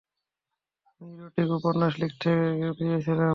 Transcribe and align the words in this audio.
আমি 1.01 1.11
ইরোটিক 1.15 1.49
উপন্যাস 1.57 1.93
লিখতে 2.01 2.29
চেয়েছিলাম। 2.77 3.29